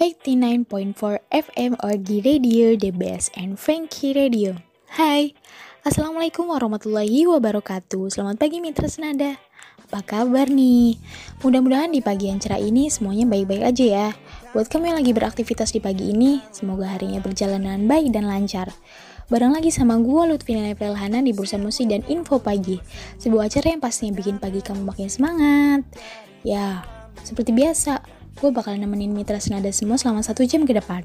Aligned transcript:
89.4 0.00 0.96
FM 1.28 1.76
Orgi 1.84 2.24
Radio, 2.24 2.72
The 2.72 2.88
Best 2.88 3.36
and 3.36 3.60
Frankie 3.60 4.16
Radio. 4.16 4.56
Hai, 4.96 5.36
Assalamualaikum 5.84 6.48
warahmatullahi 6.48 7.28
wabarakatuh. 7.28 8.08
Selamat 8.08 8.40
pagi 8.40 8.64
Mitra 8.64 8.88
Senada. 8.88 9.36
Apa 9.84 10.00
kabar 10.00 10.48
nih? 10.48 10.96
Mudah-mudahan 11.44 11.92
di 11.92 12.00
pagi 12.00 12.32
yang 12.32 12.40
cerah 12.40 12.56
ini 12.56 12.88
semuanya 12.88 13.28
baik-baik 13.28 13.60
aja 13.60 13.84
ya. 13.84 14.08
Buat 14.56 14.72
kamu 14.72 14.88
yang 14.88 15.04
lagi 15.04 15.12
beraktivitas 15.12 15.76
di 15.76 15.84
pagi 15.84 16.16
ini, 16.16 16.40
semoga 16.48 16.96
harinya 16.96 17.20
berjalan 17.20 17.60
dengan 17.60 17.84
baik 17.84 18.08
dan 18.16 18.24
lancar. 18.24 18.72
Barang 19.28 19.52
lagi 19.52 19.68
sama 19.68 20.00
gue 20.00 20.32
Lutfina 20.32 20.64
Nepelhana 20.64 21.20
di 21.20 21.36
Bursa 21.36 21.60
Musik 21.60 21.92
dan 21.92 22.08
Info 22.08 22.40
Pagi. 22.40 22.80
Sebuah 23.20 23.52
acara 23.52 23.76
yang 23.76 23.84
pastinya 23.84 24.16
bikin 24.16 24.40
pagi 24.40 24.64
kamu 24.64 24.80
makin 24.80 25.12
semangat. 25.12 25.84
Ya, 26.40 26.88
seperti 27.20 27.52
biasa, 27.52 28.00
gue 28.38 28.50
bakal 28.54 28.78
nemenin 28.78 29.10
mitra 29.10 29.42
senada 29.42 29.74
semua 29.74 29.98
selama 29.98 30.22
satu 30.22 30.46
jam 30.46 30.62
ke 30.68 30.74
depan. 30.76 31.02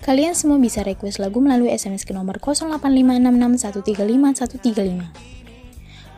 Kalian 0.00 0.34
semua 0.36 0.58
bisa 0.60 0.82
request 0.84 1.18
lagu 1.20 1.40
melalui 1.40 1.70
SMS 1.72 2.04
ke 2.04 2.12
nomor 2.16 2.38
085661351135. 2.40 5.39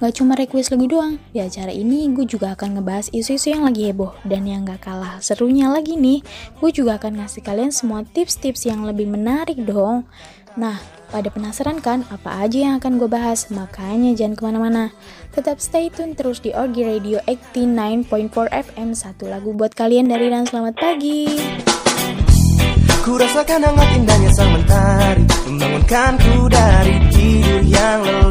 Gak 0.02 0.19
cuma 0.19 0.34
request 0.34 0.74
lagu 0.74 0.91
doang, 0.91 1.15
di 1.30 1.38
acara 1.38 1.70
ini 1.70 2.11
gue 2.11 2.27
juga 2.27 2.59
akan 2.59 2.74
ngebahas 2.74 3.06
isu-isu 3.15 3.55
yang 3.55 3.62
lagi 3.62 3.87
heboh 3.87 4.11
dan 4.27 4.42
yang 4.51 4.66
gak 4.66 4.83
kalah 4.83 5.23
serunya 5.23 5.70
lagi 5.70 5.95
nih, 5.95 6.27
gue 6.59 6.70
juga 6.75 6.98
akan 6.98 7.23
ngasih 7.23 7.38
kalian 7.38 7.70
semua 7.70 8.02
tips-tips 8.02 8.66
yang 8.66 8.83
lebih 8.83 9.06
menarik 9.06 9.62
dong. 9.62 10.02
Nah, 10.59 10.83
pada 11.06 11.30
penasaran 11.30 11.78
kan 11.78 12.02
apa 12.11 12.34
aja 12.34 12.66
yang 12.66 12.75
akan 12.83 12.98
gue 12.98 13.06
bahas? 13.06 13.47
Makanya 13.55 14.11
jangan 14.19 14.34
ke 14.34 14.42
mana-mana. 14.42 14.91
Tetap 15.38 15.62
stay 15.62 15.87
tune 15.87 16.19
terus 16.19 16.42
di 16.42 16.50
Orgi 16.50 16.83
Radio 16.83 17.23
89.4 17.30 18.50
FM. 18.75 18.98
Satu 18.98 19.30
lagu 19.30 19.55
buat 19.55 19.70
kalian 19.70 20.11
dari 20.11 20.27
dan 20.34 20.50
selamat 20.50 20.83
pagi. 20.83 21.30
Ku 23.06 23.19
rasakan 23.22 23.70
hangat 23.70 23.89
indahnya 23.98 24.31
sang 24.34 24.50
mentari 24.50 25.27
Membangunkanku 25.47 26.50
dari 26.50 26.94
tidur 27.11 27.62
yang 27.66 27.98
lelap 28.03 28.22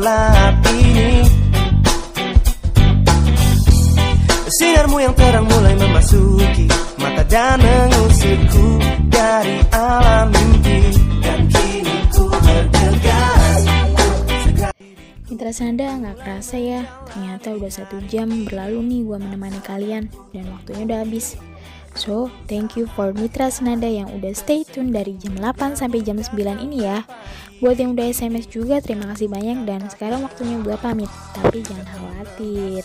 Sinarmu 4.62 5.02
yang 5.02 5.18
terang 5.18 5.50
mulai 5.50 5.74
memasuki 5.74 6.70
Mata 7.02 7.26
dan 7.26 7.58
mengusirku 7.58 8.78
dari 9.10 9.58
alam 9.74 10.30
mimpi. 10.30 10.94
Dan 11.18 11.50
kini 11.50 11.98
ku 12.14 12.30
bergegas. 12.30 13.62
Mitra 15.34 15.50
Senada 15.50 15.98
nggak 15.98 16.18
kerasa 16.22 16.62
ya, 16.62 16.86
ternyata 17.10 17.58
udah 17.58 17.72
satu 17.74 18.06
jam 18.06 18.30
berlalu 18.46 18.86
nih 18.86 19.02
gue 19.02 19.18
menemani 19.18 19.60
kalian. 19.66 20.06
Dan 20.30 20.46
waktunya 20.54 20.86
udah 20.86 21.00
habis. 21.10 21.42
So, 21.92 22.32
thank 22.48 22.80
you 22.80 22.88
for 22.96 23.12
Mitra 23.12 23.52
Senada 23.52 23.86
yang 23.86 24.08
udah 24.16 24.32
stay 24.32 24.64
tune 24.64 24.96
dari 24.96 25.20
jam 25.20 25.36
8 25.36 25.76
sampai 25.76 26.00
jam 26.00 26.16
9 26.16 26.64
ini 26.64 26.88
ya. 26.88 27.04
Buat 27.60 27.78
yang 27.84 27.94
udah 27.94 28.08
SMS 28.10 28.48
juga, 28.48 28.80
terima 28.80 29.12
kasih 29.12 29.28
banyak 29.28 29.68
dan 29.68 29.86
sekarang 29.92 30.24
waktunya 30.24 30.58
gue 30.64 30.76
pamit. 30.80 31.12
Tapi 31.36 31.62
jangan 31.62 31.86
khawatir, 31.92 32.82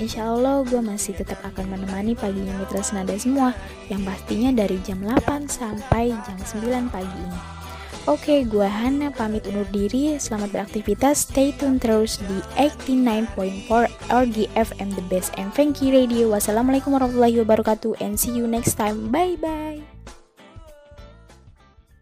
Insya 0.00 0.32
Allah 0.32 0.64
gue 0.64 0.80
masih 0.80 1.12
tetap 1.12 1.38
akan 1.44 1.78
menemani 1.78 2.16
paginya 2.16 2.56
Mitra 2.56 2.80
Senada 2.80 3.12
semua, 3.16 3.52
yang 3.92 4.00
pastinya 4.02 4.50
dari 4.52 4.80
jam 4.80 5.00
8 5.04 5.48
sampai 5.48 6.16
jam 6.24 6.38
9 6.40 6.88
pagi 6.88 7.18
ini. 7.22 7.61
Oke, 8.02 8.42
gue 8.42 8.66
Hana 8.66 9.14
pamit 9.14 9.46
undur 9.46 9.62
diri. 9.70 10.18
Selamat 10.18 10.50
beraktivitas. 10.50 11.30
Stay 11.30 11.54
tune 11.54 11.78
terus 11.78 12.18
di 12.18 12.42
89.4 12.58 13.70
RG 14.10 14.50
FM 14.58 14.90
The 14.98 15.04
Best 15.06 15.30
and 15.38 15.54
Frankie 15.54 15.94
Radio. 15.94 16.34
Wassalamualaikum 16.34 16.98
warahmatullahi 16.98 17.46
wabarakatuh 17.46 18.02
and 18.02 18.18
see 18.18 18.34
you 18.34 18.50
next 18.50 18.74
time. 18.74 19.14
Bye 19.14 19.38
bye. 19.38 19.86